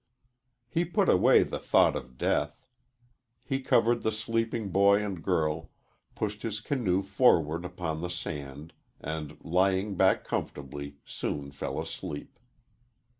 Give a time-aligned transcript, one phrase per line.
[0.67, 2.65] He put away the thought of death.
[3.43, 5.69] He covered the sleeping boy and girl,
[6.15, 12.39] pushed his canoe forward upon the sand, and lying back comfortably soon fell asleep.